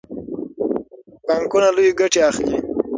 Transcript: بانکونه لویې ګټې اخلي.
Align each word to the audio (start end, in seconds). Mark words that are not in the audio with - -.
بانکونه 1.27 1.69
لویې 1.75 1.97
ګټې 1.99 2.19
اخلي. 2.29 2.55